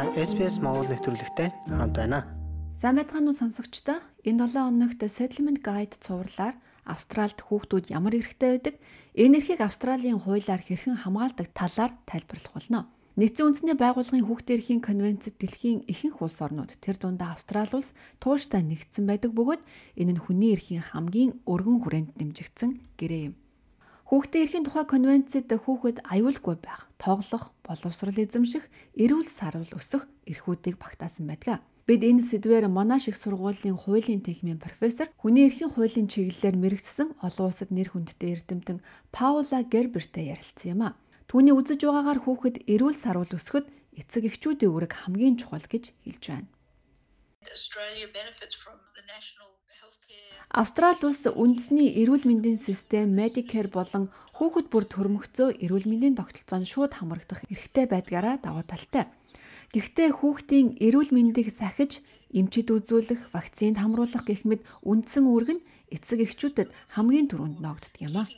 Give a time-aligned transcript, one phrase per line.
[0.00, 2.24] Та SPS Монгол нэвтрүүлэгтэй хамт байна.
[2.80, 4.00] Сайн байцгаана уу сонсогчдоо?
[4.24, 6.56] Энэ 7 өнөخت Settlement Guide цувралаар
[6.88, 8.80] Австральд хүүхдүүд ямар эрхтэй байдаг,
[9.12, 12.88] энэ эрхийг Австралийн хуулиар хэрхэн хамгаалдаг талаар тайлбарлах болно.
[13.20, 17.92] Нэгдсэн үндэсний байгууллагын хүүхдийн эрхийн конвенцэд дэлхийн ихэнх улс орнууд тэр дундаа Австрали улс
[18.24, 19.60] тууштай нэгдсэн байдаг бөгөөд
[20.00, 23.34] энэ нь хүний эрхийн хамгийн өргөн хүрээнд дэмжигдсэн гэрээ юм.
[24.10, 28.66] Хүүхдийн эрхийн тухай конвенцэд хүүхэд аюулгүй байх, тоглох, боловсрол эзэмших,
[28.98, 31.62] эрүүл сарвал өсөх эрхүүдийг багтаасан байдаг.
[31.86, 37.46] Бид энэ сэдвээр Монаш их сургуулийн хуулийн техникийн профессор, хүний эрхийн хуулийн чиглэлээр мэрэгдсэн олон
[37.54, 38.82] улсад нэр хүндтэй эрдэмтэн
[39.14, 40.98] Паула Гербертэй ярилцсан юм а.
[41.30, 46.50] Түүний үзэж байгаагаар хүүхэд эрүүл сарвал өсгөхөд эцэг эхчүүдийн үүрэг хамгийн чухал гэж хэлж байна.
[50.52, 56.92] Австрали улс үндэсний эрүүл мэндийн систем Medicare болон хүүхэд бүр төрмөгцөө эрүүл мэндийн тогтолцоонд шууд
[57.00, 59.08] хамрагдах эрхтэй байдгаараа даваа талтай.
[59.72, 66.26] Гэхдээ хүүхдийн эрүүл мэндийг сахиж, эмчид үзүүлэх, вакцинд хамруулах гэх мэт үндсэн үүрэг нь эцэг
[66.28, 68.28] эхчүүдэд хамгийн түрүүнд ногддог юм а.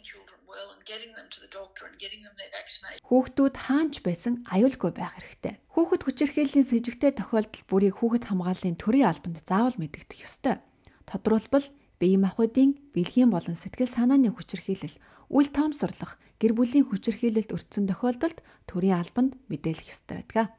[3.08, 5.54] Хүүхдүүд хаанч байсан аюулгүй байх хэрэгтэй.
[5.72, 10.60] Хүүхэд хүчирхээлийн с ิจ гтэй тохиолдол бүрийг хүүхэд хамгааллын төрийн албанд заавал мэдэгдэх ёстой.
[11.08, 15.00] Тодорхойлбол бие махбодын бэлгийн болон сэтгэл санааны хүчирхийлэл,
[15.32, 20.52] үл тоомсорлох, гэр бүлийн хүчирхийлэлд өртсөн тохиолдолд төрийн албанд мэдээлэх ёстой байдаг.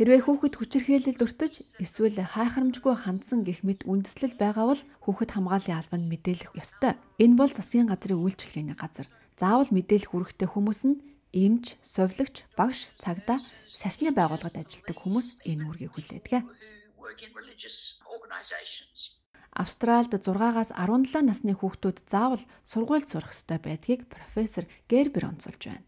[0.00, 6.06] Хэрвээ хүүхэд хүчирхийлэлд өртөж эсвэл хайхрамжгүй хандсан гэх мэт үндэслэл байгаа бол хүүхэд хамгааллын албанд
[6.08, 6.96] мэдээлэх ёстой.
[7.20, 9.04] Энэ бол засгийн газрын үйлчилгээний газар.
[9.36, 10.96] Заавал мэдээлэх үүрэгтэй хүмүүс нь
[11.36, 16.40] эмч, совилогч, багш, цагдаа, шашны байгууллагад ажилладаг хүмүүс энэ үүргийг хүлээдэг.
[19.58, 25.84] Австральд 6-аас 17 насны хүүхдүүд заавал сургуульд сурах ёстой байдгийг профессор Гербер онцолж байна.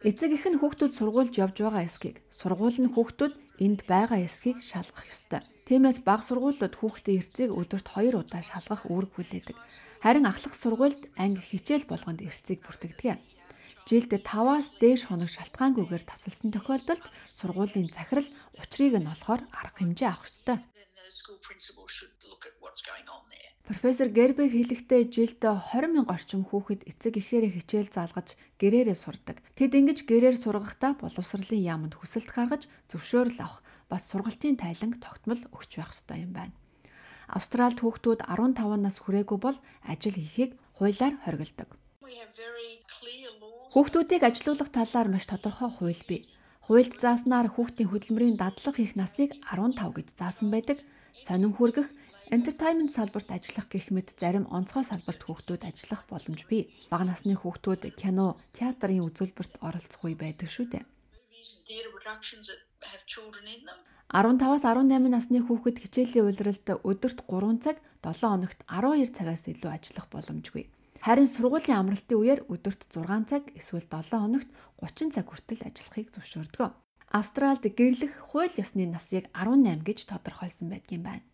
[0.00, 5.06] Эцэг эх нь хүүхдүүд сургуульд явж байгаа эсхийг, сургууль нь хүүхдүүд энд байгаа эсхийг шалгах
[5.12, 5.42] ёстой.
[5.68, 9.56] Тиймээс бага сургуулиуд хүүхдийн эрцгийг өдөрт 2 удаа шалгах үүрэг хүлээдэг.
[10.02, 13.20] Харин ахлах сургуульд анги хичээл болгонд эрцгийг бүртгэдэг.
[13.84, 17.04] Жилд 5-аас дээш хоног шалтгаангүйгээр тасалсан тохиолдолд
[17.36, 20.58] сургуулийн захирал учрыг нь олохоор арга хэмжээ авах ёстой.
[23.66, 29.38] Профессор Гербер хэлэхдээ жилд 20 мянга орчим хүүхэд эцэг эхээрээ хичээл заалгаж гэрээрээ сурдаг.
[29.54, 35.70] Тэд ингэж гэрээр сургахдаа боловсролын яамд хүсэлт гаргаж зөвшөөрөл авах бас сургалтын тайланг тогтмол өгч
[35.78, 36.54] байх ёстой юм байна.
[37.30, 41.70] Австральд хүүхдүүд 15 нас хүрээгүй бол ажил хийхийг хуулиар хориглодог.
[43.70, 46.26] Хүүхдүүдийг ажилуулах талаар маш тодорхой хууль бий.
[46.66, 50.82] Хуульд зааснаар хүүхдийн хөдөлмөрийн дадлага хийх насыг 15 гэж заасан байдаг.
[51.16, 51.88] Сонин хүргэх,
[52.30, 56.70] entertainment салбарт ажиллах гэх мэт зарим онцгой салбарт хүүхдүүд ажиллах боломж бий.
[56.90, 60.84] Бага насны хүүхдүүд кино, театрын үзүүлбэрт оролцох үе байдаг шүү дээ.
[64.10, 70.06] 15-аас 18 насны хүүхэд хичээлийн улиралд өдөрт 3 цаг, 7 хоногт 12 цагаас илүү ажиллах
[70.10, 70.64] боломжгүй.
[71.00, 74.50] Харин сургуулийн амралтын үеэр өдөрт 6 цаг эсвэл 7 хоногт
[74.82, 76.74] 30 цаг хүртэл ажиллахыг зөвшөөрдөг.
[77.10, 81.26] Австралид гэрлэх хууль ёсны насыг 18 гэж тодорхойлсон байдгийн байна.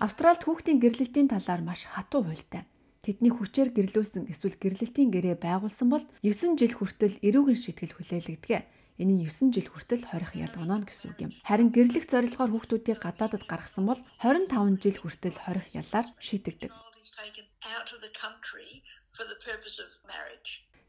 [0.00, 2.64] Австралид хүүхдийн гэрлэлтийн талаар маш хатуу хуультай.
[3.04, 8.64] Тэдний хүчээр гэрлүүлсэн эсвэл гэрлэлтийн гэрээ байгуулсан бол 9 жил хүртэл эрүүгийн шийтгэл хүлээлгдэг.
[8.96, 11.32] Энэ нь 9 жил хүртэл хорих ял оноо гэсэн үг юм.
[11.44, 16.72] Харин гэрлэх зорилгоор хүүхдүүдийг гадаадад гаргасан бол 25 жил хүртэл хорих ялаар шийдэгдэг.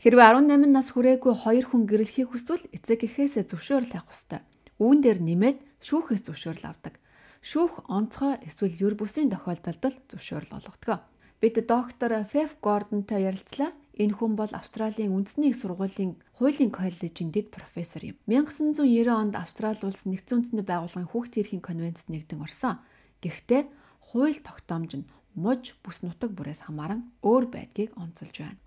[0.02, 4.42] Хэрвээ 18 нас хүрээгүй хоёр хүн гэрлэхийг хүсвэл эцэг эхээсээ зөвшөөрөл авах ёстой.
[4.82, 6.98] Үүн дээр нэмээд шүүхээс зөвшөөрөл авдаг.
[7.44, 11.04] Шүүх онцгой эсвэл юр бүсийн тохиолдолд зөвшөөрөл олгодог.
[11.44, 13.76] Бид доктор Феф Гордонтой ярилцлаа.
[13.94, 18.18] Энэ хүн бол Австралийн үндэсний их сургуулийн хуулийн коллежийн дэд профессор юм.
[18.26, 22.82] 1990 онд Австрали улс нэгдсэн үндэсний байгууллагын хүүхдийн эрхийн конвенцэд нэгдэн орсон.
[23.22, 23.70] Гэхдээ
[24.10, 28.58] хууль тогтоомж нь муж бүс нутаг бүрээс хамааран өөр байдгийг онцолж байна.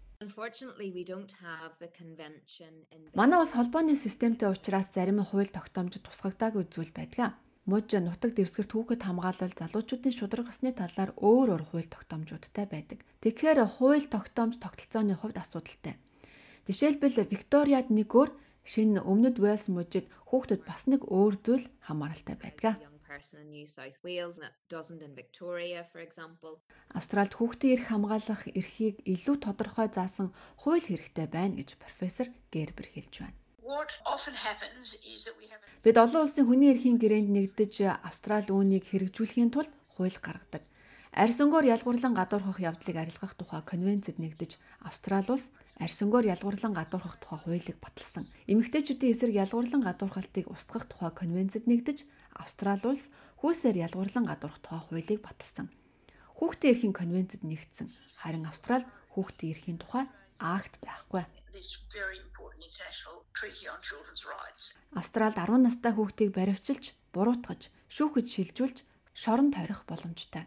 [3.17, 7.35] Манай бас холбооны системтэй учраас зарим хууль тогтоомжид тусгагдаагүй зүйл байдаг
[7.67, 13.03] муж нутаг дэвсгэрт хүүхэд хамгаалал залуучуудын шударга ёсны талаар өөр өөр хууль тогтоомжуудтай байдаг.
[13.27, 15.99] Тэгэхээр хууль тогтоомж тогтолцооны хувьд асуудалтай.
[16.71, 18.31] Жишээлбэл Викториад нэг өөр
[18.63, 22.79] шинэ өмнөд Уэльс мужид хүүхдэд бас нэг өөр зүйл хамааралтай байдаг.
[26.93, 33.15] Австралид хүүхдийн эрх хамгаалах эрхийг илүү тодорхой заасан хууль хэрэгтэй байна гэж профессор Гербер хэлж
[33.25, 33.37] байна.
[35.83, 37.75] Бид олон улсын хүний эрхийн гэрээнд нэгдэж
[38.09, 40.63] Австрали үүнийг хэрэгжүүлэхийн тулд хууль гаргадаг.
[41.17, 45.49] Арьсангоор ялгуурлан гадуурхах явдлыг арилгах тухай конвенцэд нэгдэж Австрали улс
[45.81, 48.29] арьсангоор ялгуурлан гадуурхах тухай хуулийг баталсан.
[48.53, 52.05] Эмэгтэйчүүдийн эсрэг ялгуурлан гадуурхалтыг устгах тухай конвенцэд нэгдэж
[52.37, 53.09] Австрали улс
[53.41, 55.73] хүйсээр ялгуурлан гадуурхах тухай хуулийг баталсан.
[56.37, 57.89] Хүүхдийн эрхийн конвенцэд нэгдсэн.
[58.21, 60.05] Харин Австралид хүүхдийн эрхийн тухай
[60.37, 61.25] акт байхгүй.
[64.93, 68.79] Австралид 10 настай хүүхдийг баривчилж, буруутгаж, шүүхэд шилжүүлж,
[69.17, 70.45] шоронд тойрох боломжтой.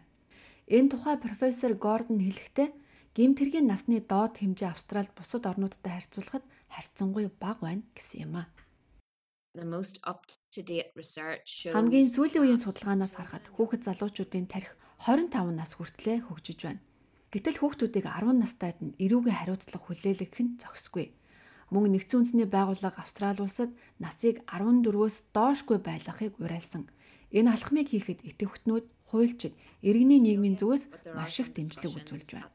[0.70, 2.70] Энэ тухай профессор Гордон хэлэхдээ
[3.18, 8.46] гемтэргийн насны доод хэмжээ Австралид бусад орнуудтай харьцуулахад харьцангуй бага байна гэсэн юм а.
[11.74, 16.82] Хамгийн сүүлийн үеийн судалгаанаас харахад хүүхэд залуучуудын тарих 25 нас хүртлээр хөгжиж байна.
[17.34, 21.18] Гэтэл хүүхдүүдийг 10 настайд нь эрүүгийн хариуцлага хүлээлгэх нь зохисгүй.
[21.74, 26.86] Мөн нэгдсэн үндэсний байгууллага Австрали улсад насыг 14-өөс доошгүй байлгахыг уриалсан.
[27.34, 32.50] Энэ алхмыг хийхэд идэвхтнүүд хуульчид иргэний нийгмийн зүгээс маш их дэмжлэг үзүүлж байна.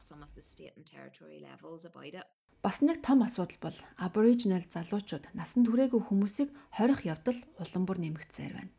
[2.66, 8.58] Бас нэг том асуудал бол Aboriginal залуучууд насан туршаагүй хүмүүсийг хорих явдал улам бүр нэмэгдсээр
[8.58, 8.74] байна.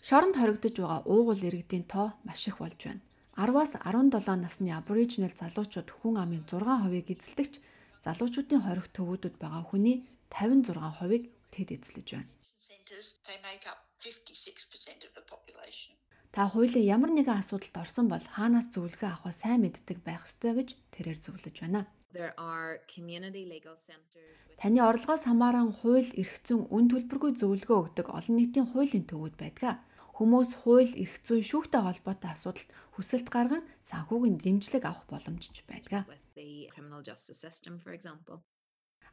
[0.00, 3.04] Шоронд хоригдож байгаа уугуул иргэдийн тоо маш их болж байна.
[3.36, 7.54] 10-аас 17 насны Aboriginal залуучууд хүн амын 6%-ийг эзэлдэгч
[8.00, 12.32] залуучуудын хорих төвүүдүүд байгаа хүний 56%-ийг тэд эзлэж байна.
[16.34, 20.68] Та хуулийн ямар нэгэн асуудалд орсон бол хаанаас зөвлөгөө авахаа сайн мэддэг байх ёстой гэж
[20.90, 21.86] тэрээр зөвлөж байна.
[24.58, 29.78] Таны орлогоос хамааран хууль эрх зүйн үн төлбөргүй зөвлөгөө өгдөг олон нийтийн хуулийн төвүүд байдаг.
[30.18, 36.02] Хүмүүс хууль эрх зүйн шүүхтэй холбоотой асуудалд хүсэлт гарган санхүүгийн дэмжлэг авах боломж байдаг.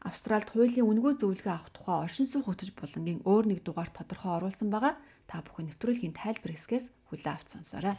[0.02, 4.74] Австралид хуулийн үнэгүй зөвлөгөө авах тухай оршин суух хөтөж булангийн өөр нэг дугаар тодорхой оруулсан
[4.74, 4.98] байгаа.
[5.32, 7.96] Та бүхэн нэвтрүүлгийн тайлбар хэсгээс хүлээ авч сонсоорой.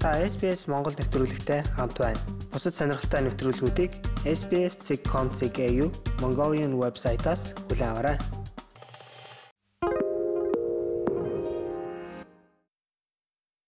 [0.00, 2.16] Та SBS Монгол нэвтрүүлэгтэй хамт байна.
[2.48, 3.92] Бусад сонирхолтой нэвтрүүлгүүдийг
[4.24, 5.60] SBS.com.cg
[6.24, 8.16] Mongolian вебсайтаас хүлээн аваарай.